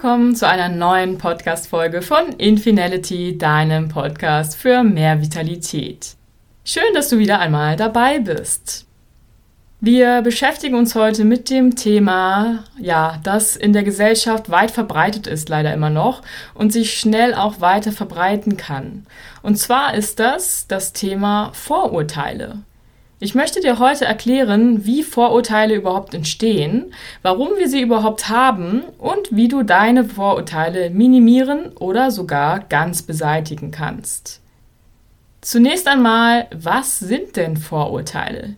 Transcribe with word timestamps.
willkommen 0.00 0.36
zu 0.36 0.46
einer 0.46 0.68
neuen 0.68 1.18
Podcast-Folge 1.18 2.02
von 2.02 2.28
Infinality, 2.38 3.36
deinem 3.36 3.88
Podcast 3.88 4.56
für 4.56 4.84
mehr 4.84 5.20
Vitalität. 5.20 6.14
Schön, 6.64 6.94
dass 6.94 7.08
du 7.08 7.18
wieder 7.18 7.40
einmal 7.40 7.74
dabei 7.74 8.20
bist. 8.20 8.86
Wir 9.80 10.22
beschäftigen 10.22 10.76
uns 10.76 10.94
heute 10.94 11.24
mit 11.24 11.50
dem 11.50 11.74
Thema, 11.74 12.62
ja, 12.78 13.18
das 13.24 13.56
in 13.56 13.72
der 13.72 13.82
Gesellschaft 13.82 14.50
weit 14.50 14.70
verbreitet 14.70 15.26
ist, 15.26 15.48
leider 15.48 15.74
immer 15.74 15.90
noch, 15.90 16.22
und 16.54 16.72
sich 16.72 16.96
schnell 16.96 17.34
auch 17.34 17.60
weiter 17.60 17.90
verbreiten 17.90 18.56
kann. 18.56 19.04
Und 19.42 19.56
zwar 19.56 19.94
ist 19.94 20.20
das 20.20 20.68
das 20.68 20.92
Thema 20.92 21.50
Vorurteile. 21.54 22.58
Ich 23.20 23.34
möchte 23.34 23.60
dir 23.60 23.80
heute 23.80 24.04
erklären, 24.04 24.86
wie 24.86 25.02
Vorurteile 25.02 25.74
überhaupt 25.74 26.14
entstehen, 26.14 26.94
warum 27.22 27.48
wir 27.58 27.68
sie 27.68 27.80
überhaupt 27.80 28.28
haben 28.28 28.82
und 28.96 29.28
wie 29.32 29.48
du 29.48 29.64
deine 29.64 30.04
Vorurteile 30.04 30.90
minimieren 30.90 31.72
oder 31.78 32.12
sogar 32.12 32.60
ganz 32.60 33.02
beseitigen 33.02 33.72
kannst. 33.72 34.40
Zunächst 35.40 35.88
einmal, 35.88 36.46
was 36.54 37.00
sind 37.00 37.34
denn 37.34 37.56
Vorurteile? 37.56 38.54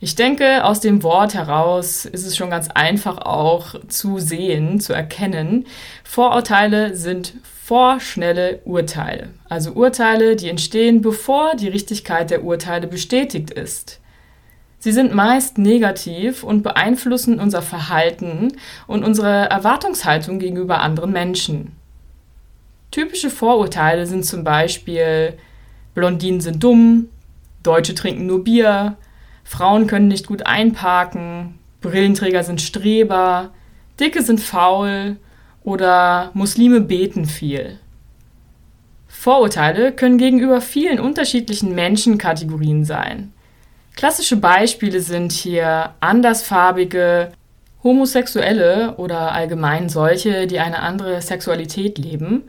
Ich 0.00 0.14
denke, 0.14 0.64
aus 0.64 0.80
dem 0.80 1.02
Wort 1.02 1.34
heraus 1.34 2.06
ist 2.06 2.26
es 2.26 2.34
schon 2.34 2.48
ganz 2.48 2.68
einfach 2.68 3.18
auch 3.18 3.74
zu 3.88 4.18
sehen, 4.18 4.80
zu 4.80 4.94
erkennen. 4.94 5.66
Vorurteile 6.02 6.96
sind 6.96 7.34
vorschnelle 7.66 8.60
Urteile. 8.64 9.30
Also 9.48 9.72
Urteile, 9.72 10.36
die 10.36 10.48
entstehen, 10.48 11.02
bevor 11.02 11.56
die 11.56 11.66
Richtigkeit 11.66 12.30
der 12.30 12.44
Urteile 12.44 12.86
bestätigt 12.86 13.50
ist. 13.50 14.00
Sie 14.78 14.92
sind 14.92 15.12
meist 15.12 15.58
negativ 15.58 16.44
und 16.44 16.62
beeinflussen 16.62 17.40
unser 17.40 17.62
Verhalten 17.62 18.52
und 18.86 19.02
unsere 19.02 19.50
Erwartungshaltung 19.50 20.38
gegenüber 20.38 20.80
anderen 20.80 21.10
Menschen. 21.10 21.72
Typische 22.92 23.30
Vorurteile 23.30 24.06
sind 24.06 24.24
zum 24.24 24.44
Beispiel 24.44 25.36
Blondinen 25.92 26.40
sind 26.40 26.62
dumm, 26.62 27.08
Deutsche 27.64 27.96
trinken 27.96 28.26
nur 28.26 28.44
Bier, 28.44 28.96
Frauen 29.42 29.88
können 29.88 30.06
nicht 30.06 30.28
gut 30.28 30.46
einparken, 30.46 31.58
Brillenträger 31.80 32.44
sind 32.44 32.60
Streber, 32.60 33.50
Dicke 33.98 34.22
sind 34.22 34.40
faul 34.40 35.16
oder 35.66 36.30
Muslime 36.32 36.80
beten 36.80 37.26
viel. 37.26 37.78
Vorurteile 39.08 39.90
können 39.90 40.16
gegenüber 40.16 40.60
vielen 40.60 41.00
unterschiedlichen 41.00 41.74
Menschenkategorien 41.74 42.84
sein. 42.84 43.32
Klassische 43.96 44.36
Beispiele 44.36 45.00
sind 45.00 45.32
hier 45.32 45.90
andersfarbige, 45.98 47.32
Homosexuelle 47.82 48.94
oder 48.96 49.32
allgemein 49.32 49.88
solche, 49.88 50.46
die 50.46 50.60
eine 50.60 50.80
andere 50.80 51.20
Sexualität 51.20 51.98
leben, 51.98 52.44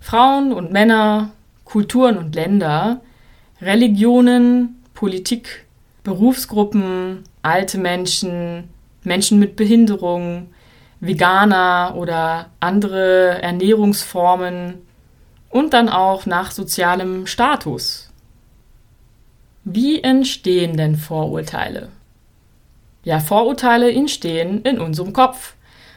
Frauen 0.00 0.54
und 0.54 0.72
Männer, 0.72 1.32
Kulturen 1.66 2.16
und 2.16 2.34
Länder, 2.34 3.02
Religionen, 3.60 4.82
Politik, 4.94 5.66
Berufsgruppen, 6.02 7.24
alte 7.42 7.76
Menschen, 7.76 8.70
Menschen 9.04 9.38
mit 9.38 9.54
Behinderung, 9.56 10.48
Veganer 11.02 11.94
oder 11.96 12.46
andere 12.60 13.42
Ernährungsformen 13.42 14.86
und 15.50 15.74
dann 15.74 15.88
auch 15.88 16.26
nach 16.26 16.52
sozialem 16.52 17.26
Status. 17.26 18.12
Wie 19.64 20.00
entstehen 20.00 20.76
denn 20.76 20.94
Vorurteile? 20.94 21.88
Ja, 23.02 23.18
Vorurteile 23.18 23.92
entstehen 23.92 24.62
in 24.62 24.78
unserem 24.78 25.12
Kopf, 25.12 25.54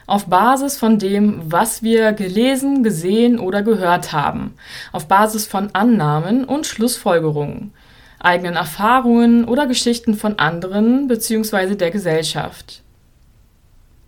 auf 0.08 0.26
Basis 0.26 0.76
von 0.76 0.98
dem, 0.98 1.40
was 1.52 1.84
wir 1.84 2.12
gelesen, 2.12 2.82
gesehen 2.82 3.38
oder 3.38 3.62
gehört 3.62 4.12
haben, 4.12 4.54
auf 4.90 5.06
Basis 5.06 5.46
von 5.46 5.70
Annahmen 5.72 6.44
und 6.44 6.66
Schlussfolgerungen, 6.66 7.72
eigenen 8.18 8.56
Erfahrungen 8.56 9.44
oder 9.44 9.68
Geschichten 9.68 10.14
von 10.16 10.40
anderen 10.40 11.06
bzw. 11.06 11.76
der 11.76 11.92
Gesellschaft. 11.92 12.82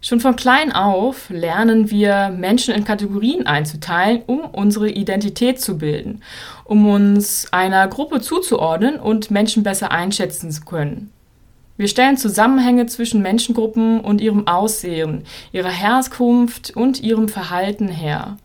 Schon 0.00 0.20
von 0.20 0.36
klein 0.36 0.72
auf 0.72 1.28
lernen 1.28 1.90
wir, 1.90 2.28
Menschen 2.28 2.72
in 2.72 2.84
Kategorien 2.84 3.46
einzuteilen, 3.48 4.22
um 4.26 4.40
unsere 4.40 4.88
Identität 4.88 5.60
zu 5.60 5.76
bilden, 5.76 6.22
um 6.64 6.88
uns 6.88 7.52
einer 7.52 7.88
Gruppe 7.88 8.20
zuzuordnen 8.20 9.00
und 9.00 9.32
Menschen 9.32 9.64
besser 9.64 9.90
einschätzen 9.90 10.52
zu 10.52 10.60
können. 10.62 11.10
Wir 11.76 11.88
stellen 11.88 12.16
Zusammenhänge 12.16 12.86
zwischen 12.86 13.22
Menschengruppen 13.22 14.00
und 14.00 14.20
ihrem 14.20 14.46
Aussehen, 14.46 15.24
ihrer 15.52 15.70
Herkunft 15.70 16.76
und 16.76 17.00
ihrem 17.00 17.28
Verhalten 17.28 17.88
her. 17.88 18.36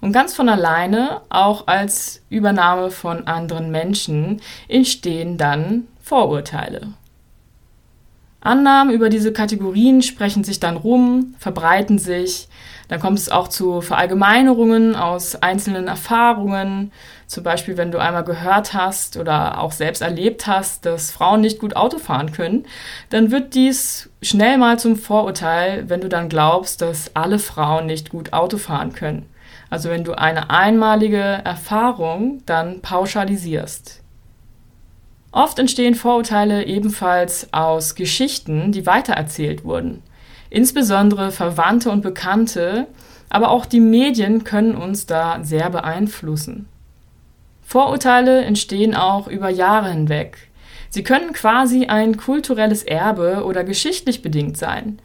Und 0.00 0.12
ganz 0.12 0.34
von 0.34 0.48
alleine, 0.48 1.20
auch 1.28 1.66
als 1.68 2.22
Übernahme 2.30 2.90
von 2.90 3.26
anderen 3.26 3.70
Menschen, 3.70 4.40
entstehen 4.66 5.36
dann 5.36 5.86
Vorurteile. 6.00 6.94
Annahmen 8.40 8.94
über 8.94 9.10
diese 9.10 9.32
Kategorien 9.32 10.02
sprechen 10.02 10.44
sich 10.44 10.60
dann 10.60 10.76
rum, 10.76 11.34
verbreiten 11.38 11.98
sich. 11.98 12.48
Dann 12.88 12.98
kommt 12.98 13.18
es 13.18 13.30
auch 13.30 13.46
zu 13.46 13.82
Verallgemeinerungen 13.82 14.96
aus 14.96 15.36
einzelnen 15.36 15.86
Erfahrungen. 15.86 16.90
Zum 17.26 17.44
Beispiel, 17.44 17.76
wenn 17.76 17.92
du 17.92 17.98
einmal 17.98 18.24
gehört 18.24 18.74
hast 18.74 19.16
oder 19.16 19.60
auch 19.60 19.70
selbst 19.70 20.02
erlebt 20.02 20.48
hast, 20.48 20.86
dass 20.86 21.12
Frauen 21.12 21.42
nicht 21.42 21.60
gut 21.60 21.76
Auto 21.76 21.98
fahren 21.98 22.32
können, 22.32 22.66
dann 23.10 23.30
wird 23.30 23.54
dies 23.54 24.10
schnell 24.22 24.58
mal 24.58 24.78
zum 24.78 24.96
Vorurteil, 24.96 25.88
wenn 25.88 26.00
du 26.00 26.08
dann 26.08 26.28
glaubst, 26.28 26.82
dass 26.82 27.14
alle 27.14 27.38
Frauen 27.38 27.86
nicht 27.86 28.10
gut 28.10 28.32
Auto 28.32 28.58
fahren 28.58 28.92
können. 28.92 29.26
Also 29.68 29.88
wenn 29.90 30.02
du 30.02 30.18
eine 30.18 30.50
einmalige 30.50 31.20
Erfahrung 31.20 32.42
dann 32.46 32.80
pauschalisierst. 32.80 33.99
Oft 35.32 35.58
entstehen 35.58 35.94
Vorurteile 35.94 36.66
ebenfalls 36.66 37.52
aus 37.52 37.94
Geschichten, 37.94 38.72
die 38.72 38.86
weitererzählt 38.86 39.64
wurden. 39.64 40.02
Insbesondere 40.50 41.30
Verwandte 41.30 41.90
und 41.90 42.02
Bekannte, 42.02 42.88
aber 43.28 43.50
auch 43.50 43.64
die 43.64 43.80
Medien 43.80 44.42
können 44.42 44.74
uns 44.74 45.06
da 45.06 45.38
sehr 45.44 45.70
beeinflussen. 45.70 46.68
Vorurteile 47.62 48.42
entstehen 48.42 48.96
auch 48.96 49.28
über 49.28 49.48
Jahre 49.48 49.90
hinweg. 49.92 50.50
Sie 50.88 51.04
können 51.04 51.32
quasi 51.32 51.86
ein 51.86 52.16
kulturelles 52.16 52.82
Erbe 52.82 53.44
oder 53.44 53.62
geschichtlich 53.62 54.22
bedingt 54.22 54.56
sein. 54.56 54.98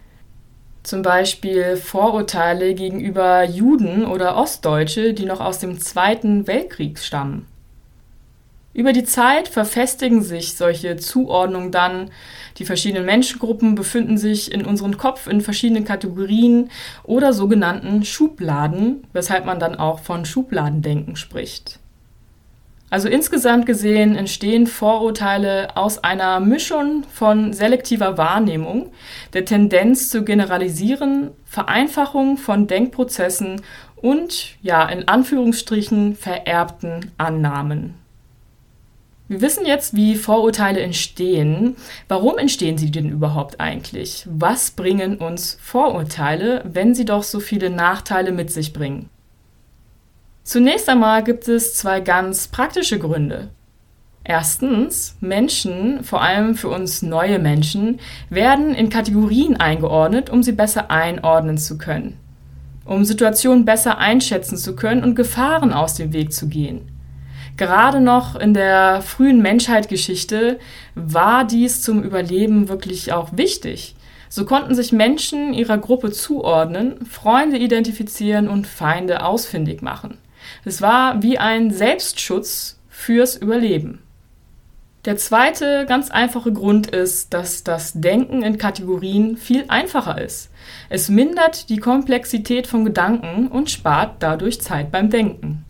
Zum 0.81 1.03
Beispiel 1.03 1.77
Vorurteile 1.77 2.73
gegenüber 2.73 3.43
Juden 3.43 4.03
oder 4.03 4.35
Ostdeutsche, 4.35 5.13
die 5.13 5.25
noch 5.25 5.41
aus 5.41 5.59
dem 5.59 5.79
Zweiten 5.79 6.47
Weltkrieg 6.47 6.97
stammen. 6.97 7.45
Über 8.75 8.91
die 8.91 9.05
Zeit 9.05 9.47
verfestigen 9.47 10.21
sich 10.21 10.57
solche 10.57 10.97
Zuordnungen 10.97 11.71
dann. 11.71 12.11
Die 12.57 12.65
verschiedenen 12.65 13.05
Menschengruppen 13.05 13.73
befinden 13.73 14.17
sich 14.17 14.51
in 14.51 14.65
unserem 14.65 14.97
Kopf 14.97 15.27
in 15.27 15.39
verschiedenen 15.39 15.85
Kategorien 15.85 16.69
oder 17.03 17.31
sogenannten 17.31 18.03
Schubladen, 18.03 19.07
weshalb 19.13 19.45
man 19.45 19.59
dann 19.59 19.75
auch 19.75 19.99
von 19.99 20.25
Schubladendenken 20.25 21.15
spricht. 21.15 21.79
Also 22.89 23.07
insgesamt 23.07 23.65
gesehen 23.65 24.17
entstehen 24.17 24.67
Vorurteile 24.67 25.77
aus 25.77 26.03
einer 26.03 26.41
Mischung 26.41 27.05
von 27.13 27.53
selektiver 27.53 28.17
Wahrnehmung, 28.17 28.91
der 29.31 29.45
Tendenz 29.45 30.09
zu 30.09 30.25
generalisieren, 30.25 31.31
Vereinfachung 31.45 32.35
von 32.35 32.67
Denkprozessen 32.67 33.61
und, 33.95 34.57
ja, 34.61 34.85
in 34.85 35.07
Anführungsstrichen 35.07 36.17
vererbten 36.17 37.13
Annahmen. 37.17 38.04
Wir 39.27 39.41
wissen 39.41 39.65
jetzt, 39.65 39.95
wie 39.95 40.15
Vorurteile 40.15 40.81
entstehen. 40.81 41.75
Warum 42.07 42.37
entstehen 42.37 42.77
sie 42.77 42.91
denn 42.91 43.09
überhaupt 43.09 43.59
eigentlich? 43.59 44.27
Was 44.29 44.69
bringen 44.69 45.17
uns 45.17 45.57
Vorurteile, 45.59 46.63
wenn 46.63 46.93
sie 46.93 47.05
doch 47.05 47.23
so 47.23 47.39
viele 47.39 47.71
Nachteile 47.71 48.31
mit 48.31 48.51
sich 48.51 48.71
bringen? 48.71 49.09
Zunächst 50.43 50.87
einmal 50.89 51.23
gibt 51.23 51.47
es 51.47 51.73
zwei 51.73 52.01
ganz 52.01 52.49
praktische 52.49 52.99
Gründe. 52.99 53.49
Erstens, 54.23 55.17
Menschen, 55.21 56.03
vor 56.03 56.21
allem 56.21 56.53
für 56.53 56.69
uns 56.69 57.01
neue 57.01 57.39
Menschen, 57.39 57.99
werden 58.29 58.75
in 58.75 58.91
Kategorien 58.91 59.59
eingeordnet, 59.59 60.29
um 60.29 60.43
sie 60.43 60.51
besser 60.51 60.91
einordnen 60.91 61.57
zu 61.57 61.79
können, 61.79 62.17
um 62.85 63.05
Situationen 63.05 63.65
besser 63.65 63.97
einschätzen 63.97 64.57
zu 64.57 64.75
können 64.75 65.03
und 65.03 65.15
Gefahren 65.15 65.73
aus 65.73 65.95
dem 65.95 66.13
Weg 66.13 66.31
zu 66.31 66.47
gehen. 66.47 66.94
Gerade 67.57 68.01
noch 68.01 68.35
in 68.35 68.53
der 68.53 69.01
frühen 69.01 69.41
Menschheitsgeschichte 69.41 70.59
war 70.93 71.45
dies 71.45 71.81
zum 71.81 72.03
Überleben 72.03 72.67
wirklich 72.67 73.13
auch 73.13 73.29
wichtig. 73.33 73.95
So 74.27 74.45
konnten 74.45 74.75
sich 74.75 74.91
Menschen 74.91 75.53
ihrer 75.53 75.77
Gruppe 75.77 76.11
zuordnen, 76.11 77.05
Freunde 77.05 77.57
identifizieren 77.57 78.49
und 78.49 78.67
Feinde 78.67 79.23
ausfindig 79.23 79.81
machen. 79.81 80.17
Es 80.65 80.81
war 80.81 81.21
wie 81.23 81.37
ein 81.37 81.71
Selbstschutz 81.71 82.79
fürs 82.89 83.37
Überleben. 83.37 83.99
Der 85.05 85.17
zweite 85.17 85.85
ganz 85.87 86.09
einfache 86.09 86.51
Grund 86.51 86.87
ist, 86.87 87.33
dass 87.33 87.63
das 87.63 87.93
Denken 87.93 88.41
in 88.41 88.57
Kategorien 88.57 89.37
viel 89.37 89.65
einfacher 89.67 90.19
ist. 90.19 90.49
Es 90.89 91.09
mindert 91.09 91.69
die 91.69 91.77
Komplexität 91.77 92.65
von 92.65 92.83
Gedanken 92.85 93.47
und 93.47 93.69
spart 93.69 94.15
dadurch 94.19 94.61
Zeit 94.61 94.91
beim 94.91 95.11
Denken. 95.11 95.64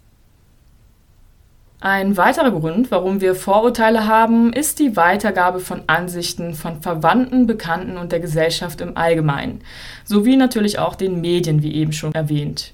Ein 1.81 2.15
weiterer 2.15 2.51
Grund, 2.51 2.89
warum 2.89 3.19
wir 3.19 3.35
Vorurteile 3.35 4.07
haben, 4.07 4.53
ist 4.53 4.79
die 4.79 4.95
Weitergabe 4.95 5.59
von 5.59 5.83
Ansichten 5.87 6.53
von 6.53 6.81
Verwandten, 6.81 7.47
Bekannten 7.47 7.97
und 7.97 8.11
der 8.11 8.21
Gesellschaft 8.21 8.81
im 8.81 8.95
Allgemeinen, 8.95 9.61
sowie 10.05 10.37
natürlich 10.37 10.79
auch 10.79 10.95
den 10.95 11.19
Medien, 11.19 11.61
wie 11.61 11.75
eben 11.75 11.91
schon 11.91 12.13
erwähnt. 12.13 12.73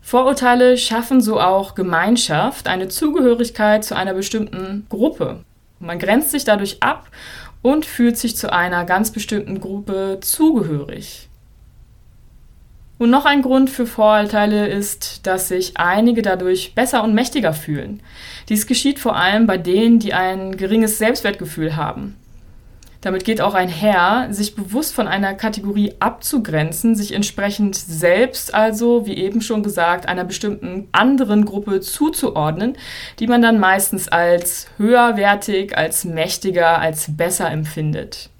Vorurteile 0.00 0.78
schaffen 0.78 1.20
so 1.20 1.40
auch 1.40 1.74
Gemeinschaft, 1.74 2.68
eine 2.68 2.88
Zugehörigkeit 2.88 3.84
zu 3.84 3.96
einer 3.96 4.14
bestimmten 4.14 4.86
Gruppe. 4.88 5.40
Man 5.78 5.98
grenzt 5.98 6.30
sich 6.30 6.44
dadurch 6.44 6.82
ab 6.82 7.10
und 7.60 7.84
fühlt 7.84 8.16
sich 8.16 8.36
zu 8.36 8.52
einer 8.52 8.84
ganz 8.84 9.10
bestimmten 9.10 9.60
Gruppe 9.60 10.18
zugehörig. 10.20 11.28
Und 12.98 13.10
noch 13.10 13.26
ein 13.26 13.42
Grund 13.42 13.68
für 13.68 13.86
Vorurteile 13.86 14.68
ist, 14.68 15.26
dass 15.26 15.48
sich 15.48 15.76
einige 15.76 16.22
dadurch 16.22 16.74
besser 16.74 17.04
und 17.04 17.14
mächtiger 17.14 17.52
fühlen. 17.52 18.02
Dies 18.48 18.66
geschieht 18.66 18.98
vor 18.98 19.16
allem 19.16 19.46
bei 19.46 19.58
denen, 19.58 19.98
die 19.98 20.14
ein 20.14 20.56
geringes 20.56 20.96
Selbstwertgefühl 20.96 21.76
haben. 21.76 22.16
Damit 23.02 23.24
geht 23.24 23.40
auch 23.40 23.54
einher, 23.54 24.28
sich 24.30 24.56
bewusst 24.56 24.94
von 24.94 25.06
einer 25.06 25.34
Kategorie 25.34 25.92
abzugrenzen, 26.00 26.96
sich 26.96 27.12
entsprechend 27.12 27.76
selbst 27.76 28.54
also, 28.54 29.06
wie 29.06 29.16
eben 29.16 29.42
schon 29.42 29.62
gesagt, 29.62 30.08
einer 30.08 30.24
bestimmten 30.24 30.88
anderen 30.90 31.44
Gruppe 31.44 31.80
zuzuordnen, 31.80 32.76
die 33.20 33.26
man 33.26 33.42
dann 33.42 33.60
meistens 33.60 34.08
als 34.08 34.68
höherwertig, 34.78 35.76
als 35.76 36.04
mächtiger, 36.04 36.80
als 36.80 37.16
besser 37.16 37.50
empfindet. 37.50 38.30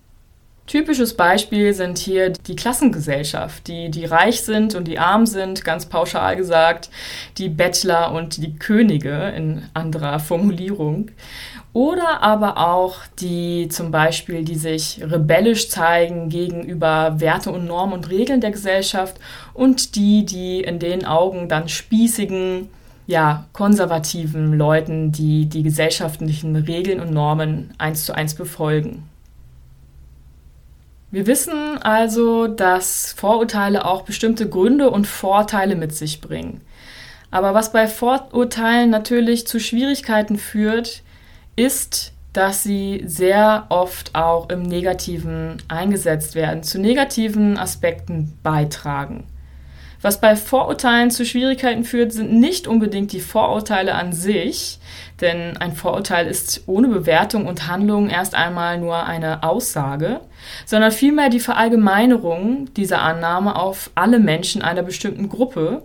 Typisches 0.66 1.14
Beispiel 1.14 1.72
sind 1.74 1.96
hier 1.96 2.30
die 2.30 2.56
Klassengesellschaft, 2.56 3.68
die, 3.68 3.88
die 3.88 4.04
reich 4.04 4.42
sind 4.42 4.74
und 4.74 4.88
die 4.88 4.98
arm 4.98 5.24
sind, 5.24 5.64
ganz 5.64 5.86
pauschal 5.86 6.34
gesagt, 6.34 6.90
die 7.38 7.48
Bettler 7.48 8.10
und 8.12 8.38
die 8.38 8.56
Könige 8.56 9.32
in 9.36 9.62
anderer 9.74 10.18
Formulierung. 10.18 11.12
Oder 11.72 12.20
aber 12.22 12.56
auch 12.56 13.00
die 13.20 13.68
zum 13.68 13.92
Beispiel, 13.92 14.44
die 14.44 14.56
sich 14.56 15.00
rebellisch 15.02 15.68
zeigen 15.68 16.30
gegenüber 16.30 17.20
Werte 17.20 17.52
und 17.52 17.66
Normen 17.66 17.92
und 17.92 18.10
Regeln 18.10 18.40
der 18.40 18.50
Gesellschaft 18.50 19.18
und 19.54 19.94
die, 19.94 20.24
die 20.24 20.62
in 20.62 20.80
den 20.80 21.04
Augen 21.04 21.48
dann 21.48 21.68
spießigen, 21.68 22.70
ja, 23.06 23.44
konservativen 23.52 24.54
Leuten, 24.58 25.12
die 25.12 25.46
die 25.46 25.62
gesellschaftlichen 25.62 26.56
Regeln 26.56 26.98
und 26.98 27.12
Normen 27.12 27.72
eins 27.78 28.04
zu 28.04 28.14
eins 28.14 28.34
befolgen. 28.34 29.04
Wir 31.16 31.26
wissen 31.26 31.78
also, 31.80 32.46
dass 32.46 33.14
Vorurteile 33.14 33.86
auch 33.86 34.02
bestimmte 34.02 34.50
Gründe 34.50 34.90
und 34.90 35.06
Vorteile 35.06 35.74
mit 35.74 35.94
sich 35.94 36.20
bringen. 36.20 36.60
Aber 37.30 37.54
was 37.54 37.72
bei 37.72 37.86
Vorurteilen 37.86 38.90
natürlich 38.90 39.46
zu 39.46 39.58
Schwierigkeiten 39.58 40.36
führt, 40.36 41.02
ist, 41.56 42.12
dass 42.34 42.64
sie 42.64 43.02
sehr 43.06 43.64
oft 43.70 44.14
auch 44.14 44.50
im 44.50 44.64
Negativen 44.64 45.56
eingesetzt 45.68 46.34
werden, 46.34 46.62
zu 46.62 46.78
negativen 46.78 47.56
Aspekten 47.56 48.36
beitragen. 48.42 49.24
Was 50.02 50.20
bei 50.20 50.36
Vorurteilen 50.36 51.10
zu 51.10 51.24
Schwierigkeiten 51.24 51.84
führt, 51.84 52.12
sind 52.12 52.32
nicht 52.32 52.66
unbedingt 52.66 53.12
die 53.12 53.20
Vorurteile 53.20 53.94
an 53.94 54.12
sich, 54.12 54.78
denn 55.20 55.56
ein 55.56 55.72
Vorurteil 55.72 56.26
ist 56.26 56.64
ohne 56.66 56.88
Bewertung 56.88 57.46
und 57.46 57.66
Handlung 57.66 58.10
erst 58.10 58.34
einmal 58.34 58.78
nur 58.78 59.04
eine 59.04 59.42
Aussage, 59.42 60.20
sondern 60.66 60.92
vielmehr 60.92 61.30
die 61.30 61.40
Verallgemeinerung 61.40 62.72
dieser 62.74 63.00
Annahme 63.00 63.56
auf 63.56 63.90
alle 63.94 64.18
Menschen 64.18 64.62
einer 64.62 64.82
bestimmten 64.82 65.28
Gruppe 65.28 65.82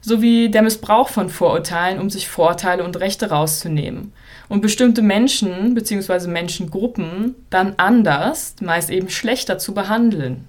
sowie 0.00 0.50
der 0.50 0.62
Missbrauch 0.62 1.08
von 1.08 1.30
Vorurteilen, 1.30 2.00
um 2.00 2.10
sich 2.10 2.28
Vorteile 2.28 2.82
und 2.82 2.98
Rechte 2.98 3.30
rauszunehmen 3.30 4.12
und 4.48 4.60
bestimmte 4.60 5.00
Menschen 5.00 5.74
bzw. 5.74 6.26
Menschengruppen 6.26 7.36
dann 7.50 7.74
anders, 7.76 8.56
meist 8.60 8.90
eben 8.90 9.08
schlechter 9.08 9.58
zu 9.58 9.72
behandeln. 9.72 10.48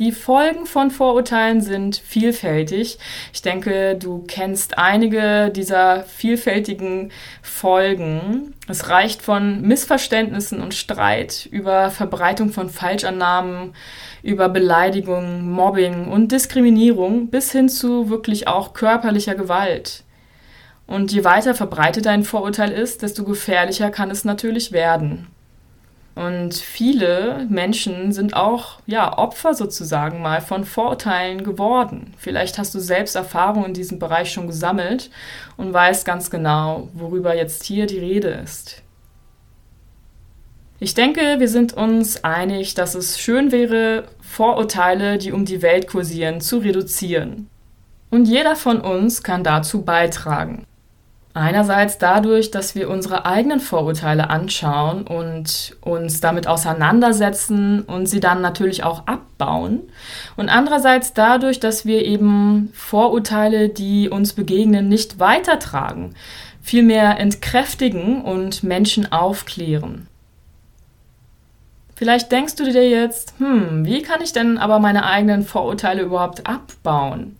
Die 0.00 0.12
Folgen 0.12 0.64
von 0.64 0.90
Vorurteilen 0.90 1.60
sind 1.60 1.98
vielfältig. 1.98 2.96
Ich 3.34 3.42
denke, 3.42 3.96
du 3.96 4.24
kennst 4.26 4.78
einige 4.78 5.50
dieser 5.50 6.04
vielfältigen 6.04 7.12
Folgen. 7.42 8.54
Es 8.66 8.88
reicht 8.88 9.20
von 9.20 9.60
Missverständnissen 9.60 10.62
und 10.62 10.72
Streit 10.72 11.46
über 11.50 11.90
Verbreitung 11.90 12.48
von 12.48 12.70
Falschannahmen, 12.70 13.74
über 14.22 14.48
Beleidigung, 14.48 15.42
Mobbing 15.50 16.08
und 16.08 16.32
Diskriminierung 16.32 17.28
bis 17.28 17.52
hin 17.52 17.68
zu 17.68 18.08
wirklich 18.08 18.48
auch 18.48 18.72
körperlicher 18.72 19.34
Gewalt. 19.34 20.04
Und 20.86 21.12
je 21.12 21.24
weiter 21.24 21.54
verbreitet 21.54 22.06
ein 22.06 22.24
Vorurteil 22.24 22.72
ist, 22.72 23.02
desto 23.02 23.22
gefährlicher 23.22 23.90
kann 23.90 24.10
es 24.10 24.24
natürlich 24.24 24.72
werden. 24.72 25.26
Und 26.14 26.54
viele 26.54 27.46
Menschen 27.48 28.12
sind 28.12 28.34
auch 28.34 28.80
ja, 28.86 29.16
Opfer 29.16 29.54
sozusagen 29.54 30.20
mal 30.20 30.40
von 30.40 30.64
Vorurteilen 30.64 31.44
geworden. 31.44 32.12
Vielleicht 32.18 32.58
hast 32.58 32.74
du 32.74 32.80
selbst 32.80 33.14
Erfahrungen 33.14 33.66
in 33.66 33.74
diesem 33.74 33.98
Bereich 33.98 34.32
schon 34.32 34.46
gesammelt 34.46 35.10
und 35.56 35.72
weißt 35.72 36.04
ganz 36.04 36.30
genau, 36.30 36.88
worüber 36.94 37.34
jetzt 37.34 37.64
hier 37.64 37.86
die 37.86 37.98
Rede 37.98 38.28
ist. 38.28 38.82
Ich 40.82 40.94
denke, 40.94 41.36
wir 41.38 41.48
sind 41.48 41.74
uns 41.74 42.24
einig, 42.24 42.74
dass 42.74 42.94
es 42.94 43.20
schön 43.20 43.52
wäre, 43.52 44.04
Vorurteile, 44.20 45.18
die 45.18 45.30
um 45.30 45.44
die 45.44 45.60
Welt 45.60 45.86
kursieren, 45.86 46.40
zu 46.40 46.58
reduzieren. 46.58 47.48
Und 48.10 48.24
jeder 48.24 48.56
von 48.56 48.80
uns 48.80 49.22
kann 49.22 49.44
dazu 49.44 49.82
beitragen. 49.82 50.66
Einerseits 51.32 51.98
dadurch, 51.98 52.50
dass 52.50 52.74
wir 52.74 52.90
unsere 52.90 53.24
eigenen 53.24 53.60
Vorurteile 53.60 54.30
anschauen 54.30 55.06
und 55.06 55.76
uns 55.80 56.20
damit 56.20 56.48
auseinandersetzen 56.48 57.82
und 57.82 58.06
sie 58.06 58.18
dann 58.18 58.40
natürlich 58.40 58.82
auch 58.82 59.06
abbauen. 59.06 59.82
Und 60.36 60.48
andererseits 60.48 61.12
dadurch, 61.14 61.60
dass 61.60 61.86
wir 61.86 62.04
eben 62.04 62.70
Vorurteile, 62.72 63.68
die 63.68 64.08
uns 64.08 64.32
begegnen, 64.32 64.88
nicht 64.88 65.20
weitertragen, 65.20 66.16
vielmehr 66.62 67.20
entkräftigen 67.20 68.22
und 68.22 68.64
Menschen 68.64 69.12
aufklären. 69.12 70.08
Vielleicht 71.94 72.32
denkst 72.32 72.56
du 72.56 72.64
dir 72.64 72.88
jetzt, 72.88 73.34
hm, 73.38 73.84
wie 73.84 74.02
kann 74.02 74.20
ich 74.20 74.32
denn 74.32 74.58
aber 74.58 74.80
meine 74.80 75.04
eigenen 75.04 75.44
Vorurteile 75.44 76.02
überhaupt 76.02 76.46
abbauen? 76.46 77.36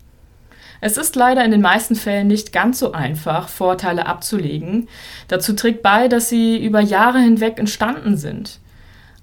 Es 0.81 0.97
ist 0.97 1.15
leider 1.15 1.45
in 1.45 1.51
den 1.51 1.61
meisten 1.61 1.95
Fällen 1.95 2.27
nicht 2.27 2.51
ganz 2.51 2.79
so 2.79 2.91
einfach, 2.91 3.49
Vorteile 3.49 4.07
abzulegen. 4.07 4.89
Dazu 5.27 5.53
trägt 5.53 5.83
bei, 5.83 6.07
dass 6.07 6.27
sie 6.27 6.57
über 6.57 6.81
Jahre 6.81 7.19
hinweg 7.19 7.59
entstanden 7.59 8.17
sind. 8.17 8.59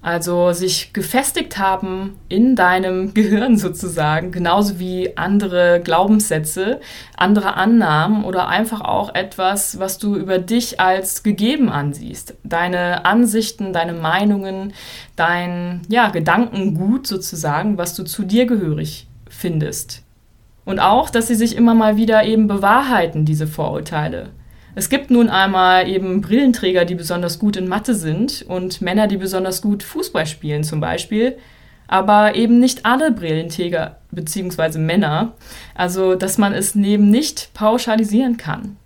Also 0.01 0.53
sich 0.53 0.93
gefestigt 0.93 1.57
haben 1.57 2.17
in 2.29 2.55
deinem 2.55 3.13
Gehirn 3.13 3.57
sozusagen, 3.57 4.31
genauso 4.31 4.79
wie 4.79 5.17
andere 5.17 5.81
Glaubenssätze, 5.83 6.79
andere 7.17 7.55
Annahmen 7.55 8.23
oder 8.23 8.47
einfach 8.47 8.79
auch 8.79 9.13
etwas, 9.13 9.79
was 9.79 9.97
du 9.97 10.15
über 10.15 10.39
dich 10.39 10.79
als 10.79 11.23
gegeben 11.23 11.69
ansiehst. 11.69 12.35
Deine 12.45 13.03
Ansichten, 13.03 13.73
deine 13.73 13.93
Meinungen, 13.93 14.71
dein 15.17 15.81
ja, 15.89 16.07
Gedankengut 16.09 17.05
sozusagen, 17.05 17.77
was 17.77 17.95
du 17.95 18.03
zu 18.03 18.23
dir 18.23 18.45
gehörig 18.45 19.07
findest. 19.27 20.03
Und 20.69 20.77
auch, 20.77 21.09
dass 21.09 21.25
sie 21.25 21.33
sich 21.33 21.55
immer 21.55 21.73
mal 21.73 21.97
wieder 21.97 22.25
eben 22.25 22.45
bewahrheiten, 22.47 23.25
diese 23.25 23.47
Vorurteile. 23.47 24.29
Es 24.75 24.89
gibt 24.89 25.09
nun 25.09 25.27
einmal 25.27 25.89
eben 25.89 26.21
Brillenträger, 26.21 26.85
die 26.85 26.93
besonders 26.93 27.39
gut 27.39 27.57
in 27.57 27.67
Mathe 27.67 27.95
sind 27.95 28.45
und 28.47 28.79
Männer, 28.79 29.07
die 29.07 29.17
besonders 29.17 29.63
gut 29.63 29.81
Fußball 29.81 30.27
spielen 30.27 30.63
zum 30.63 30.79
Beispiel, 30.79 31.39
aber 31.87 32.35
eben 32.35 32.59
nicht 32.59 32.85
alle 32.85 33.11
Brillenträger 33.11 33.97
bzw. 34.11 34.77
Männer. 34.77 35.33
Also, 35.73 36.13
dass 36.13 36.37
man 36.37 36.53
es 36.53 36.75
neben 36.75 37.09
nicht 37.09 37.49
pauschalisieren 37.55 38.37
kann. 38.37 38.77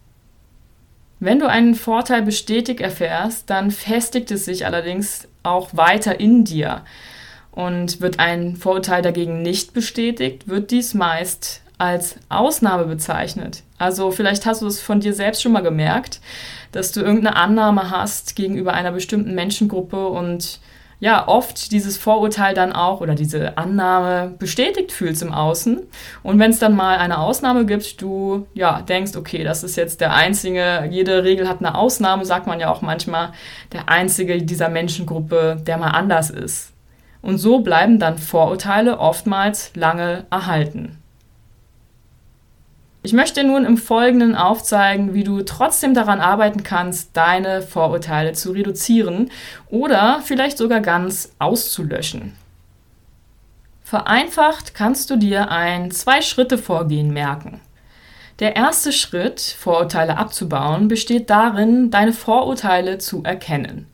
Wenn 1.19 1.39
du 1.39 1.49
einen 1.49 1.75
Vorteil 1.75 2.21
bestätigt 2.21 2.79
erfährst, 2.79 3.49
dann 3.49 3.71
festigt 3.71 4.31
es 4.31 4.45
sich 4.45 4.65
allerdings 4.65 5.27
auch 5.43 5.71
weiter 5.73 6.17
in 6.17 6.45
dir. 6.45 6.83
Und 7.51 7.99
wird 7.99 8.19
ein 8.19 8.55
Vorurteil 8.55 9.01
dagegen 9.01 9.41
nicht 9.41 9.73
bestätigt, 9.73 10.47
wird 10.47 10.71
dies 10.71 10.93
meist 10.93 11.62
als 11.77 12.15
Ausnahme 12.29 12.85
bezeichnet. 12.85 13.63
Also 13.77 14.11
vielleicht 14.11 14.45
hast 14.45 14.61
du 14.61 14.67
es 14.67 14.81
von 14.81 14.99
dir 14.99 15.13
selbst 15.13 15.41
schon 15.41 15.51
mal 15.51 15.63
gemerkt, 15.63 16.21
dass 16.71 16.91
du 16.91 17.01
irgendeine 17.01 17.35
Annahme 17.35 17.91
hast 17.91 18.35
gegenüber 18.35 18.73
einer 18.73 18.91
bestimmten 18.91 19.35
Menschengruppe 19.35 20.07
und 20.07 20.59
ja 21.03 21.27
oft 21.27 21.73
dieses 21.73 21.97
Vorurteil 21.97 22.53
dann 22.53 22.71
auch 22.71 23.01
oder 23.01 23.13
diese 23.13 23.57
Annahme 23.57 24.35
bestätigt 24.39 24.93
fühlst 24.93 25.21
im 25.21 25.33
Außen. 25.33 25.81
Und 26.23 26.39
wenn 26.39 26.51
es 26.51 26.59
dann 26.59 26.77
mal 26.77 26.97
eine 26.97 27.19
Ausnahme 27.19 27.65
gibt, 27.65 28.01
du 28.01 28.47
ja 28.53 28.81
denkst, 28.81 29.17
okay, 29.17 29.43
das 29.43 29.65
ist 29.65 29.75
jetzt 29.75 29.99
der 29.99 30.13
einzige, 30.13 30.87
jede 30.89 31.25
Regel 31.25 31.49
hat 31.49 31.59
eine 31.59 31.75
Ausnahme, 31.75 32.23
sagt 32.23 32.47
man 32.47 32.61
ja 32.61 32.71
auch 32.71 32.81
manchmal, 32.81 33.33
der 33.73 33.89
einzige 33.89 34.41
dieser 34.41 34.69
Menschengruppe, 34.69 35.61
der 35.67 35.77
mal 35.77 35.89
anders 35.89 36.29
ist. 36.29 36.71
Und 37.21 37.37
so 37.37 37.59
bleiben 37.59 37.99
dann 37.99 38.17
Vorurteile 38.17 38.97
oftmals 38.97 39.71
lange 39.75 40.25
erhalten. 40.29 41.02
Ich 43.05 43.11
möchte 43.11 43.43
nun 43.43 43.65
im 43.65 43.75
Folgenden 43.75 44.33
aufzeigen, 44.33 45.13
wie 45.13 45.25
du 45.25 45.41
trotzdem 45.41 45.93
daran 45.93 46.21
arbeiten 46.21 46.63
kannst, 46.63 47.17
deine 47.17 47.61
Vorurteile 47.61 48.31
zu 48.31 48.51
reduzieren 48.51 49.29
oder 49.67 50.21
vielleicht 50.23 50.57
sogar 50.57 50.79
ganz 50.79 51.33
auszulöschen. 51.37 52.31
Vereinfacht 53.83 54.73
kannst 54.73 55.09
du 55.09 55.17
dir 55.17 55.51
ein 55.51 55.91
Zwei-Schritte-Vorgehen 55.91 57.11
merken. 57.11 57.59
Der 58.39 58.55
erste 58.55 58.93
Schritt, 58.93 59.41
Vorurteile 59.41 60.17
abzubauen, 60.17 60.87
besteht 60.87 61.29
darin, 61.29 61.91
deine 61.91 62.13
Vorurteile 62.13 62.99
zu 62.99 63.21
erkennen. 63.23 63.87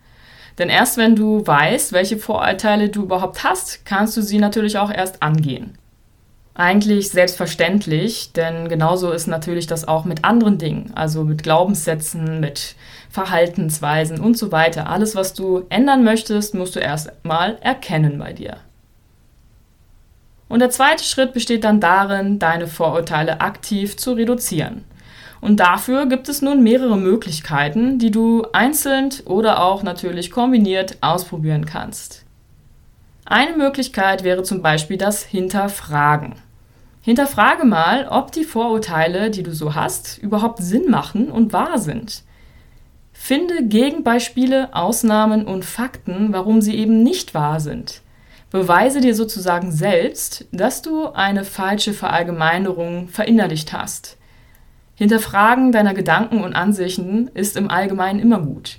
Denn 0.60 0.70
erst 0.70 0.98
wenn 0.98 1.16
du 1.16 1.46
weißt, 1.46 1.94
welche 1.94 2.20
Vorurteile 2.20 2.90
du 2.90 3.04
überhaupt 3.04 3.44
hast, 3.44 3.86
kannst 3.86 4.16
du 4.16 4.22
sie 4.22 4.38
natürlich 4.38 4.78
auch 4.78 4.92
erst 4.92 5.24
angehen 5.24 5.79
eigentlich 6.60 7.10
selbstverständlich, 7.10 8.34
denn 8.34 8.68
genauso 8.68 9.12
ist 9.12 9.28
natürlich 9.28 9.66
das 9.66 9.88
auch 9.88 10.04
mit 10.04 10.26
anderen 10.26 10.58
Dingen, 10.58 10.92
also 10.94 11.24
mit 11.24 11.42
Glaubenssätzen, 11.42 12.42
mit 12.42 12.76
Verhaltensweisen 13.10 14.20
und 14.20 14.38
so 14.38 14.52
weiter. 14.52 14.90
Alles, 14.90 15.16
was 15.16 15.34
du 15.34 15.66
ändern 15.70 16.04
möchtest, 16.04 16.54
musst 16.54 16.76
du 16.76 16.80
erst 16.80 17.12
mal 17.24 17.58
erkennen 17.62 18.20
bei 18.20 18.34
dir. 18.34 18.58
Und 20.50 20.60
der 20.60 20.70
zweite 20.70 21.04
Schritt 21.04 21.32
besteht 21.32 21.64
dann 21.64 21.80
darin, 21.80 22.40
deine 22.40 22.68
Vorurteile 22.68 23.40
aktiv 23.40 23.96
zu 23.96 24.14
reduzieren. 24.14 24.84
Und 25.40 25.62
dafür 25.62 26.08
gibt 26.08 26.28
es 26.28 26.42
nun 26.42 26.62
mehrere 26.62 26.98
Möglichkeiten, 26.98 28.00
die 28.00 28.12
du 28.12 28.46
einzeln 28.52 29.12
oder 29.24 29.64
auch 29.64 29.82
natürlich 29.84 30.30
kombiniert 30.30 30.98
ausprobieren 31.00 31.66
kannst. 31.66 32.26
Eine 33.24 33.56
Möglichkeit 33.56 34.26
wäre 34.26 34.44
zum 34.44 34.62
Beispiel 34.62 34.98
das 34.98 35.24
Hinterfragen. 35.24 36.36
Hinterfrage 37.10 37.66
mal, 37.66 38.08
ob 38.08 38.32
die 38.34 38.44
Vorurteile, 38.44 39.32
die 39.32 39.42
du 39.42 39.52
so 39.52 39.74
hast, 39.74 40.20
überhaupt 40.20 40.62
Sinn 40.62 40.92
machen 40.92 41.32
und 41.32 41.54
wahr 41.54 41.80
sind. 41.80 42.22
Finde 43.12 43.64
Gegenbeispiele, 43.64 44.76
Ausnahmen 44.76 45.48
und 45.48 45.66
Fakten, 45.66 46.34
warum 46.34 46.62
sie 46.62 46.76
eben 46.76 47.02
nicht 47.02 47.34
wahr 47.34 47.60
sind. 47.62 48.02
Beweise 48.52 49.02
dir 49.02 49.16
sozusagen 49.16 49.72
selbst, 49.72 50.46
dass 50.52 50.84
du 50.84 51.08
eine 51.08 51.46
falsche 51.46 51.94
Verallgemeinerung 51.94 53.08
verinnerlicht 53.08 53.74
hast. 53.74 54.18
Hinterfragen 54.94 55.72
deiner 55.72 55.96
Gedanken 55.96 56.44
und 56.44 56.54
Ansichten 56.54 57.28
ist 57.34 57.58
im 57.58 57.72
Allgemeinen 57.72 58.20
immer 58.20 58.40
gut. 58.40 58.78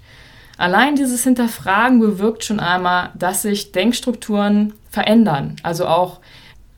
Allein 0.56 0.94
dieses 0.94 1.24
Hinterfragen 1.24 1.98
bewirkt 1.98 2.44
schon 2.44 2.60
einmal, 2.60 3.10
dass 3.18 3.42
sich 3.42 3.72
Denkstrukturen 3.72 4.74
verändern, 4.88 5.56
also 5.64 5.88
auch 5.88 6.20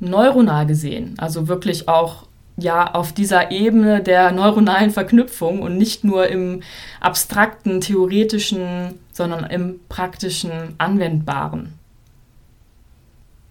neuronal 0.03 0.67
gesehen, 0.67 1.15
also 1.19 1.49
wirklich 1.49 1.89
auch 1.89 2.27
ja 2.57 2.93
auf 2.93 3.13
dieser 3.13 3.51
Ebene 3.51 4.03
der 4.03 4.33
neuronalen 4.33 4.91
Verknüpfung 4.91 5.63
und 5.63 5.79
nicht 5.79 6.05
nur 6.05 6.29
im 6.29 6.63
abstrakten, 7.01 7.81
theoretischen, 7.81 8.99
sondern 9.13 9.45
im 9.45 9.81
praktischen, 9.89 10.75
anwendbaren. 10.79 11.75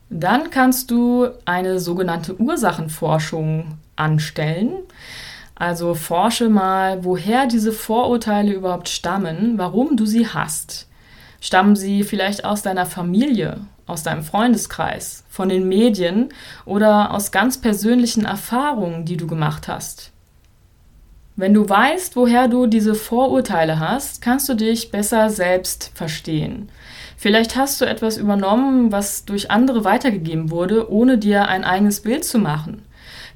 Dann 0.09 0.49
kannst 0.49 0.91
du 0.91 1.29
eine 1.45 1.79
sogenannte 1.79 2.39
Ursachenforschung 2.39 3.77
anstellen. 3.95 4.73
Also 5.55 5.93
forsche 5.93 6.49
mal, 6.49 7.05
woher 7.05 7.47
diese 7.47 7.71
Vorurteile 7.71 8.51
überhaupt 8.51 8.89
stammen, 8.89 9.57
warum 9.57 9.95
du 9.95 10.05
sie 10.05 10.27
hast. 10.27 10.87
Stammen 11.39 11.75
sie 11.75 12.03
vielleicht 12.03 12.43
aus 12.43 12.61
deiner 12.61 12.85
Familie, 12.85 13.61
aus 13.91 14.03
deinem 14.03 14.23
Freundeskreis, 14.23 15.23
von 15.29 15.49
den 15.49 15.67
Medien 15.67 16.29
oder 16.65 17.13
aus 17.13 17.31
ganz 17.31 17.59
persönlichen 17.59 18.25
Erfahrungen, 18.25 19.05
die 19.05 19.17
du 19.17 19.27
gemacht 19.27 19.67
hast? 19.67 20.11
Wenn 21.35 21.53
du 21.53 21.67
weißt, 21.67 22.15
woher 22.15 22.47
du 22.47 22.67
diese 22.67 22.95
Vorurteile 22.95 23.79
hast, 23.79 24.21
kannst 24.21 24.49
du 24.49 24.53
dich 24.53 24.91
besser 24.91 25.29
selbst 25.29 25.91
verstehen. 25.93 26.69
Vielleicht 27.17 27.55
hast 27.55 27.79
du 27.81 27.85
etwas 27.85 28.17
übernommen, 28.17 28.91
was 28.91 29.25
durch 29.25 29.51
andere 29.51 29.83
weitergegeben 29.83 30.51
wurde, 30.51 30.91
ohne 30.91 31.17
dir 31.17 31.47
ein 31.47 31.63
eigenes 31.63 32.01
Bild 32.01 32.25
zu 32.25 32.39
machen 32.39 32.83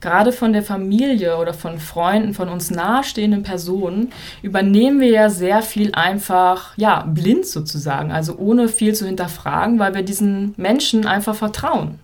gerade 0.01 0.31
von 0.31 0.53
der 0.53 0.63
Familie 0.63 1.37
oder 1.37 1.53
von 1.53 1.79
Freunden, 1.79 2.33
von 2.33 2.49
uns 2.49 2.71
nahestehenden 2.71 3.43
Personen, 3.43 4.11
übernehmen 4.41 4.99
wir 4.99 5.09
ja 5.09 5.29
sehr 5.29 5.61
viel 5.61 5.93
einfach, 5.93 6.77
ja, 6.77 7.01
blind 7.07 7.45
sozusagen, 7.45 8.11
also 8.11 8.37
ohne 8.37 8.67
viel 8.67 8.93
zu 8.93 9.05
hinterfragen, 9.05 9.79
weil 9.79 9.93
wir 9.93 10.03
diesen 10.03 10.53
Menschen 10.57 11.05
einfach 11.05 11.35
vertrauen. 11.35 11.99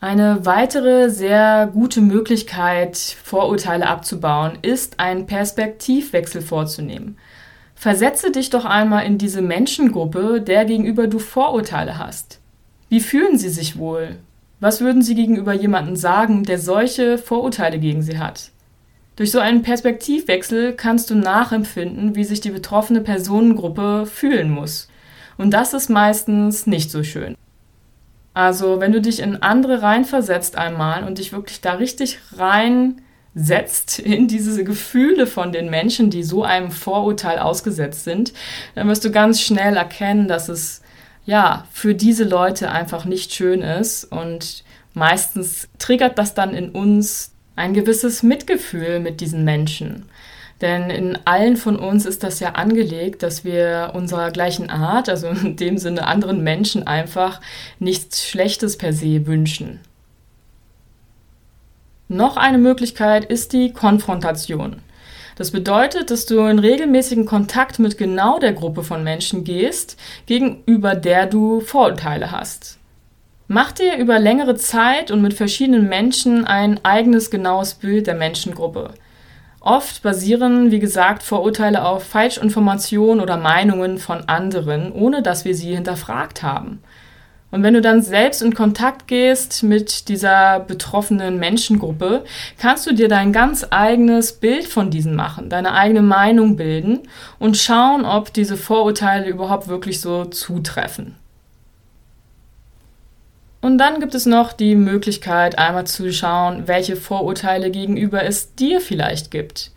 Eine 0.00 0.46
weitere 0.46 1.10
sehr 1.10 1.68
gute 1.72 2.00
Möglichkeit, 2.00 2.96
Vorurteile 2.96 3.88
abzubauen, 3.88 4.58
ist, 4.62 5.00
einen 5.00 5.26
Perspektivwechsel 5.26 6.40
vorzunehmen. 6.40 7.18
Versetze 7.74 8.30
dich 8.30 8.50
doch 8.50 8.64
einmal 8.64 9.06
in 9.06 9.18
diese 9.18 9.42
Menschengruppe, 9.42 10.40
der 10.40 10.64
gegenüber 10.64 11.08
du 11.08 11.18
Vorurteile 11.18 11.98
hast. 11.98 12.38
Wie 12.88 13.00
fühlen 13.00 13.38
sie 13.38 13.48
sich 13.48 13.76
wohl? 13.76 14.16
Was 14.60 14.80
würden 14.80 15.02
Sie 15.02 15.14
gegenüber 15.14 15.52
jemandem 15.52 15.94
sagen, 15.94 16.42
der 16.42 16.58
solche 16.58 17.16
Vorurteile 17.16 17.78
gegen 17.78 18.02
Sie 18.02 18.18
hat? 18.18 18.50
Durch 19.14 19.30
so 19.30 19.38
einen 19.38 19.62
Perspektivwechsel 19.62 20.74
kannst 20.74 21.10
du 21.10 21.14
nachempfinden, 21.14 22.16
wie 22.16 22.24
sich 22.24 22.40
die 22.40 22.50
betroffene 22.50 23.00
Personengruppe 23.00 24.06
fühlen 24.06 24.50
muss. 24.50 24.88
Und 25.36 25.52
das 25.52 25.74
ist 25.74 25.90
meistens 25.90 26.66
nicht 26.66 26.90
so 26.90 27.04
schön. 27.04 27.36
Also, 28.34 28.80
wenn 28.80 28.92
du 28.92 29.00
dich 29.00 29.20
in 29.20 29.42
andere 29.42 29.82
reinversetzt 29.82 30.56
einmal 30.56 31.04
und 31.04 31.18
dich 31.18 31.32
wirklich 31.32 31.60
da 31.60 31.74
richtig 31.74 32.20
reinsetzt 32.36 33.98
in 33.98 34.28
diese 34.28 34.62
Gefühle 34.62 35.26
von 35.26 35.50
den 35.52 35.70
Menschen, 35.70 36.10
die 36.10 36.22
so 36.22 36.44
einem 36.44 36.70
Vorurteil 36.70 37.38
ausgesetzt 37.38 38.04
sind, 38.04 38.32
dann 38.74 38.88
wirst 38.88 39.04
du 39.04 39.10
ganz 39.10 39.40
schnell 39.40 39.76
erkennen, 39.76 40.28
dass 40.28 40.48
es 40.48 40.82
ja, 41.28 41.66
für 41.70 41.94
diese 41.94 42.24
Leute 42.24 42.70
einfach 42.72 43.04
nicht 43.04 43.34
schön 43.34 43.60
ist. 43.60 44.04
Und 44.04 44.64
meistens 44.94 45.68
triggert 45.78 46.18
das 46.18 46.32
dann 46.32 46.54
in 46.54 46.70
uns 46.70 47.32
ein 47.54 47.74
gewisses 47.74 48.22
Mitgefühl 48.22 48.98
mit 48.98 49.20
diesen 49.20 49.44
Menschen. 49.44 50.06
Denn 50.62 50.88
in 50.88 51.18
allen 51.26 51.58
von 51.58 51.76
uns 51.76 52.06
ist 52.06 52.22
das 52.22 52.40
ja 52.40 52.52
angelegt, 52.52 53.22
dass 53.22 53.44
wir 53.44 53.90
unserer 53.92 54.30
gleichen 54.30 54.70
Art, 54.70 55.10
also 55.10 55.26
in 55.44 55.56
dem 55.56 55.76
Sinne 55.76 56.06
anderen 56.06 56.42
Menschen 56.42 56.86
einfach 56.86 57.42
nichts 57.78 58.26
Schlechtes 58.26 58.78
per 58.78 58.94
se 58.94 59.26
wünschen. 59.26 59.80
Noch 62.08 62.38
eine 62.38 62.56
Möglichkeit 62.56 63.26
ist 63.26 63.52
die 63.52 63.74
Konfrontation. 63.74 64.76
Das 65.38 65.52
bedeutet, 65.52 66.10
dass 66.10 66.26
du 66.26 66.40
in 66.46 66.58
regelmäßigen 66.58 67.24
Kontakt 67.24 67.78
mit 67.78 67.96
genau 67.96 68.40
der 68.40 68.52
Gruppe 68.52 68.82
von 68.82 69.04
Menschen 69.04 69.44
gehst, 69.44 69.96
gegenüber 70.26 70.96
der 70.96 71.26
du 71.26 71.60
Vorurteile 71.60 72.32
hast. 72.32 72.76
Mach 73.46 73.70
dir 73.70 73.98
über 73.98 74.18
längere 74.18 74.56
Zeit 74.56 75.12
und 75.12 75.22
mit 75.22 75.34
verschiedenen 75.34 75.88
Menschen 75.88 76.44
ein 76.44 76.84
eigenes 76.84 77.30
genaues 77.30 77.74
Bild 77.74 78.08
der 78.08 78.16
Menschengruppe. 78.16 78.90
Oft 79.60 80.02
basieren, 80.02 80.72
wie 80.72 80.80
gesagt, 80.80 81.22
Vorurteile 81.22 81.84
auf 81.84 82.02
Falschinformationen 82.02 83.22
oder 83.22 83.36
Meinungen 83.36 83.98
von 83.98 84.28
anderen, 84.28 84.90
ohne 84.90 85.22
dass 85.22 85.44
wir 85.44 85.54
sie 85.54 85.72
hinterfragt 85.72 86.42
haben. 86.42 86.82
Und 87.50 87.62
wenn 87.62 87.72
du 87.72 87.80
dann 87.80 88.02
selbst 88.02 88.42
in 88.42 88.54
Kontakt 88.54 89.08
gehst 89.08 89.62
mit 89.62 90.08
dieser 90.08 90.60
betroffenen 90.60 91.38
Menschengruppe, 91.38 92.24
kannst 92.58 92.86
du 92.86 92.92
dir 92.92 93.08
dein 93.08 93.32
ganz 93.32 93.66
eigenes 93.70 94.34
Bild 94.34 94.66
von 94.66 94.90
diesen 94.90 95.14
machen, 95.14 95.48
deine 95.48 95.72
eigene 95.72 96.02
Meinung 96.02 96.56
bilden 96.56 97.00
und 97.38 97.56
schauen, 97.56 98.04
ob 98.04 98.34
diese 98.34 98.58
Vorurteile 98.58 99.28
überhaupt 99.28 99.68
wirklich 99.68 100.00
so 100.00 100.26
zutreffen. 100.26 101.16
Und 103.60 103.78
dann 103.78 103.98
gibt 103.98 104.14
es 104.14 104.26
noch 104.26 104.52
die 104.52 104.76
Möglichkeit, 104.76 105.58
einmal 105.58 105.86
zu 105.86 106.12
schauen, 106.12 106.68
welche 106.68 106.96
Vorurteile 106.96 107.70
gegenüber 107.70 108.22
es 108.24 108.54
dir 108.54 108.80
vielleicht 108.80 109.30
gibt. 109.30 109.72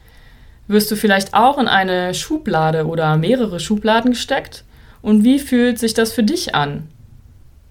Wirst 0.67 0.91
du 0.91 0.95
vielleicht 0.95 1.33
auch 1.33 1.57
in 1.57 1.67
eine 1.67 2.13
Schublade 2.13 2.85
oder 2.85 3.17
mehrere 3.17 3.59
Schubladen 3.59 4.11
gesteckt? 4.11 4.65
Und 5.01 5.23
wie 5.23 5.39
fühlt 5.39 5.79
sich 5.79 5.93
das 5.93 6.11
für 6.11 6.23
dich 6.23 6.53
an? 6.53 6.89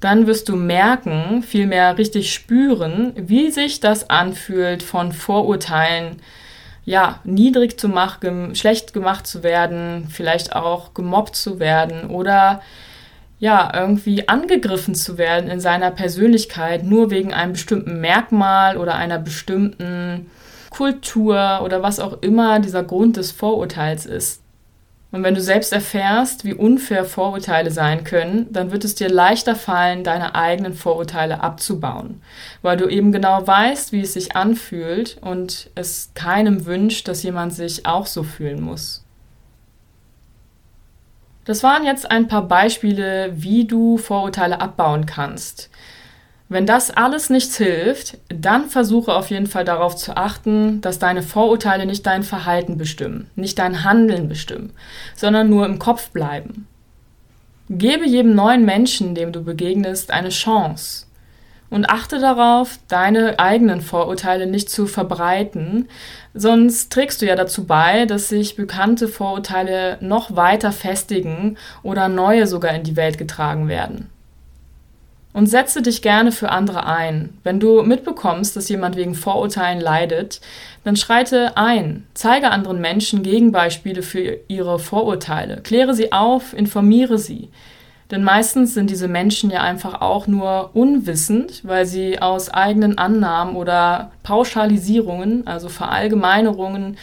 Dann 0.01 0.27
wirst 0.27 0.49
du 0.49 0.57
merken, 0.57 1.43
vielmehr 1.43 1.99
richtig 1.99 2.33
spüren, 2.33 3.13
wie 3.17 3.51
sich 3.51 3.81
das 3.81 4.09
anfühlt, 4.11 4.83
von 4.83 5.13
Vorurteilen 5.13 6.17
ja, 6.85 7.21
niedrig 7.25 7.79
zu 7.79 7.89
machen, 7.89 8.55
schlecht 8.55 8.93
gemacht 8.95 9.27
zu 9.27 9.43
werden, 9.43 10.09
vielleicht 10.11 10.57
auch 10.57 10.95
gemobbt 10.95 11.37
zu 11.37 11.61
werden 11.61 12.11
oder 12.11 12.63
ja, 13.39 13.73
irgendwie 13.75 14.29
angegriffen 14.29 14.95
zu 14.95 15.17
werden 15.17 15.49
in 15.49 15.61
seiner 15.61 15.91
Persönlichkeit, 15.91 16.85
nur 16.85 17.11
wegen 17.11 17.33
einem 17.33 17.53
bestimmten 17.53 18.01
Merkmal 18.01 18.77
oder 18.77 18.97
einer 18.97 19.19
bestimmten 19.19 20.31
Kultur 20.71 21.61
oder 21.63 21.83
was 21.83 22.01
auch 22.01 22.23
immer 22.23 22.61
dieser 22.61 22.83
Grund 22.83 23.17
des 23.17 23.33
Vorurteils 23.33 24.07
ist. 24.07 24.40
Und 25.13 25.25
wenn 25.25 25.35
du 25.35 25.41
selbst 25.41 25.73
erfährst, 25.73 26.45
wie 26.45 26.55
unfair 26.55 27.05
Vorurteile 27.05 27.73
sein 27.73 28.05
können, 28.05 28.47
dann 28.53 28.71
wird 28.71 28.85
es 28.85 28.95
dir 28.95 29.09
leichter 29.09 29.57
fallen, 29.57 30.05
deine 30.05 30.37
eigenen 30.37 30.75
Vorurteile 30.75 31.43
abzubauen, 31.43 32.23
weil 32.63 32.77
du 32.77 32.89
eben 32.89 33.11
genau 33.11 33.45
weißt, 33.45 33.91
wie 33.93 34.03
es 34.03 34.13
sich 34.13 34.37
anfühlt 34.37 35.19
und 35.21 35.71
es 35.75 36.13
keinem 36.15 36.65
wünscht, 36.65 37.09
dass 37.09 37.25
jemand 37.25 37.53
sich 37.55 37.87
auch 37.87 38.07
so 38.07 38.23
fühlen 38.23 38.61
muss. 38.61 39.05
Das 41.45 41.65
waren 41.65 41.85
jetzt 41.85 42.09
ein 42.09 42.29
paar 42.29 42.47
Beispiele, 42.47 43.33
wie 43.35 43.67
du 43.67 43.99
Vorurteile 43.99 44.61
abbauen 44.61 45.07
kannst. 45.07 45.71
Wenn 46.53 46.67
das 46.67 46.91
alles 46.91 47.31
nichts 47.31 47.59
hilft, 47.59 48.19
dann 48.29 48.69
versuche 48.69 49.15
auf 49.15 49.31
jeden 49.31 49.47
Fall 49.47 49.65
darauf 49.65 49.95
zu 49.95 50.17
achten, 50.17 50.81
dass 50.81 50.99
deine 50.99 51.23
Vorurteile 51.23 51.87
nicht 51.87 52.05
dein 52.05 52.25
Verhalten 52.25 52.77
bestimmen, 52.77 53.31
nicht 53.37 53.61
dein 53.61 53.85
Handeln 53.85 54.29
bestimmen, 54.29 54.73
sondern 55.15 55.49
nur 55.49 55.65
im 55.65 55.79
Kopf 55.79 56.11
bleiben. 56.11 56.67
Gebe 57.69 58.05
jedem 58.05 58.35
neuen 58.35 58.65
Menschen, 58.65 59.15
dem 59.15 59.31
du 59.31 59.45
begegnest, 59.45 60.11
eine 60.11 60.31
Chance 60.31 61.07
und 61.71 61.89
achte 61.89 62.19
darauf, 62.19 62.81
deine 62.89 63.39
eigenen 63.39 63.81
Vorurteile 63.81 64.49
nicht 64.49 64.71
zu 64.71 64.89
verbreiten, 64.89 65.89
sonst 66.35 66.93
trägst 66.93 67.23
du 67.23 67.27
ja 67.27 67.37
dazu 67.37 67.65
bei, 67.65 68.07
dass 68.07 68.29
sich 68.29 68.57
bekannte 68.57 69.07
Vorurteile 69.07 69.99
noch 70.01 70.35
weiter 70.35 70.73
festigen 70.73 71.57
oder 71.85 72.09
neue 72.09 72.49
sogar 72.49 72.75
in 72.75 72.83
die 72.83 72.97
Welt 72.97 73.19
getragen 73.19 73.69
werden. 73.69 74.11
Und 75.33 75.47
setze 75.47 75.81
dich 75.81 76.03
gerne 76.03 76.33
für 76.33 76.51
andere 76.51 76.87
ein. 76.87 77.31
Wenn 77.45 77.61
du 77.61 77.83
mitbekommst, 77.83 78.57
dass 78.57 78.69
jemand 78.69 78.97
wegen 78.97 79.15
Vorurteilen 79.15 79.81
leidet, 79.81 80.41
dann 80.83 80.97
schreite 80.97 81.57
ein, 81.57 82.05
zeige 82.15 82.51
anderen 82.51 82.81
Menschen 82.81 83.23
Gegenbeispiele 83.23 84.03
für 84.03 84.39
ihre 84.49 84.79
Vorurteile, 84.79 85.61
kläre 85.63 85.95
sie 85.95 86.13
auf, 86.13 86.53
informiere 86.53 87.19
sie. 87.19 87.49
Denn 88.11 88.25
meistens 88.25 88.75
sind 88.75 88.91
diese 88.91 89.07
Menschen 89.07 89.51
ja 89.51 89.63
einfach 89.63 90.01
auch 90.01 90.27
nur 90.27 90.71
unwissend, 90.75 91.61
weil 91.63 91.87
sie 91.87 92.21
aus 92.21 92.51
eigenen 92.51 92.99
Annahmen 92.99 93.55
oder 93.55 94.11
Pauschalisierungen, 94.25 95.47
also 95.47 95.69
Verallgemeinerungen, 95.69 96.97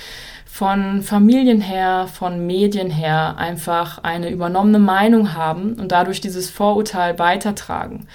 von 0.58 1.04
Familien 1.04 1.62
her, 1.62 2.10
von 2.12 2.48
Medien 2.48 2.90
her 2.90 3.36
einfach 3.38 4.00
eine 4.00 4.32
übernommene 4.32 4.80
Meinung 4.80 5.36
haben 5.36 5.74
und 5.76 5.92
dadurch 5.92 6.20
dieses 6.20 6.50
Vorurteil 6.50 7.20
weitertragen, 7.20 8.08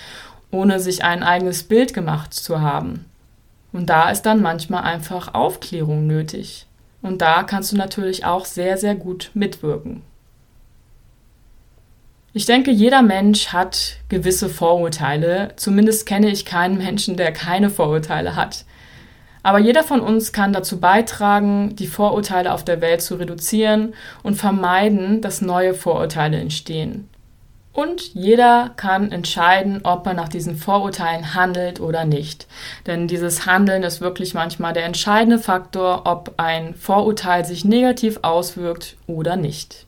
ohne 0.50 0.80
sich 0.80 1.04
ein 1.04 1.22
eigenes 1.22 1.62
Bild 1.62 1.94
gemacht 1.94 2.34
zu 2.34 2.60
haben. 2.60 3.04
Und 3.72 3.90
da 3.90 4.10
ist 4.10 4.22
dann 4.22 4.42
manchmal 4.42 4.82
einfach 4.82 5.34
Aufklärung 5.34 6.08
nötig. 6.08 6.66
Und 7.00 7.22
da 7.22 7.44
kannst 7.44 7.70
du 7.70 7.76
natürlich 7.76 8.24
auch 8.24 8.44
sehr, 8.44 8.76
sehr 8.76 8.96
gut 8.96 9.30
mitwirken. 9.34 10.02
Ich 12.32 12.46
denke, 12.46 12.72
jeder 12.72 13.02
Mensch 13.02 13.52
hat 13.52 13.98
gewisse 14.08 14.48
Vorurteile. 14.48 15.52
Zumindest 15.54 16.06
kenne 16.06 16.28
ich 16.28 16.44
keinen 16.44 16.78
Menschen, 16.78 17.16
der 17.16 17.30
keine 17.30 17.70
Vorurteile 17.70 18.34
hat. 18.34 18.64
Aber 19.42 19.58
jeder 19.58 19.82
von 19.82 20.00
uns 20.00 20.32
kann 20.32 20.52
dazu 20.52 20.78
beitragen, 20.78 21.74
die 21.76 21.86
Vorurteile 21.86 22.52
auf 22.52 22.64
der 22.64 22.80
Welt 22.80 23.02
zu 23.02 23.16
reduzieren 23.16 23.94
und 24.22 24.36
vermeiden, 24.36 25.20
dass 25.20 25.42
neue 25.42 25.74
Vorurteile 25.74 26.38
entstehen. 26.38 27.08
Und 27.72 28.12
jeder 28.14 28.70
kann 28.76 29.12
entscheiden, 29.12 29.80
ob 29.84 30.06
er 30.06 30.12
nach 30.12 30.28
diesen 30.28 30.56
Vorurteilen 30.56 31.34
handelt 31.34 31.80
oder 31.80 32.04
nicht. 32.04 32.46
Denn 32.86 33.08
dieses 33.08 33.46
Handeln 33.46 33.82
ist 33.82 34.02
wirklich 34.02 34.34
manchmal 34.34 34.74
der 34.74 34.84
entscheidende 34.84 35.38
Faktor, 35.38 36.02
ob 36.04 36.34
ein 36.36 36.74
Vorurteil 36.74 37.46
sich 37.46 37.64
negativ 37.64 38.18
auswirkt 38.22 38.96
oder 39.06 39.36
nicht. 39.36 39.86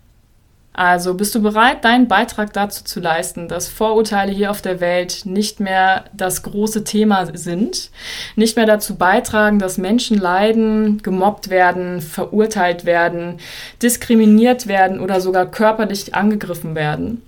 Also 0.77 1.15
bist 1.15 1.33
du 1.37 1.41
bereit, 1.41 1.85
deinen 1.85 2.09
Beitrag 2.09 2.53
dazu 2.53 2.83
zu 2.83 2.99
leisten, 2.99 3.47
dass 3.47 3.69
Vorurteile 3.69 4.33
hier 4.33 4.51
auf 4.51 4.61
der 4.61 4.81
Welt 4.81 5.23
nicht 5.25 5.61
mehr 5.61 6.07
das 6.13 6.43
große 6.43 6.83
Thema 6.83 7.27
sind, 7.33 7.91
nicht 8.35 8.57
mehr 8.57 8.67
dazu 8.67 8.97
beitragen, 8.97 9.61
dass 9.61 9.79
Menschen 9.79 10.19
leiden, 10.19 11.01
gemobbt 11.01 11.49
werden, 11.49 12.01
verurteilt 12.01 12.85
werden, 12.85 13.39
diskriminiert 13.83 14.67
werden 14.67 14.99
oder 14.99 15.21
sogar 15.21 15.47
körperlich 15.47 16.17
angegriffen 16.17 16.75
werden? 16.75 17.23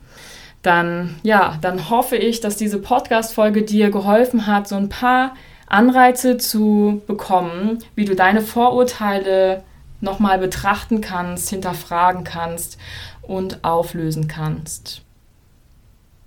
Dann, 0.62 1.14
ja, 1.22 1.56
dann 1.60 1.88
hoffe 1.88 2.16
ich, 2.16 2.40
dass 2.40 2.56
diese 2.56 2.80
Podcast-Folge 2.80 3.62
dir 3.62 3.90
geholfen 3.90 4.48
hat, 4.48 4.66
so 4.66 4.74
ein 4.74 4.88
paar 4.88 5.36
Anreize 5.68 6.36
zu 6.36 7.00
bekommen, 7.06 7.78
wie 7.94 8.06
du 8.06 8.16
deine 8.16 8.40
Vorurteile 8.40 9.62
nochmal 10.00 10.38
betrachten 10.38 11.00
kannst, 11.00 11.50
hinterfragen 11.50 12.24
kannst 12.24 12.78
und 13.22 13.64
auflösen 13.64 14.28
kannst. 14.28 15.02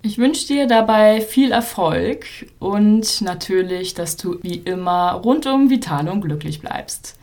Ich 0.02 0.16
wünsche 0.16 0.46
dir 0.46 0.66
dabei 0.66 1.20
viel 1.20 1.52
Erfolg 1.52 2.24
und 2.58 3.20
natürlich, 3.20 3.92
dass 3.92 4.16
du 4.16 4.38
wie 4.42 4.56
immer 4.56 5.12
rundum 5.12 5.68
vital 5.68 6.08
und 6.08 6.22
glücklich 6.22 6.60
bleibst. 6.60 7.18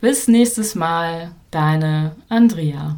Bis 0.00 0.26
nächstes 0.26 0.74
Mal, 0.74 1.32
deine 1.50 2.16
Andrea. 2.30 2.96